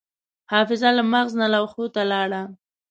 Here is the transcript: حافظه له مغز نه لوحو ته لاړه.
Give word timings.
حافظه 0.51 0.89
له 0.97 1.03
مغز 1.13 1.33
نه 1.41 1.47
لوحو 1.53 1.83
ته 1.93 2.01
لاړه. 2.11 2.41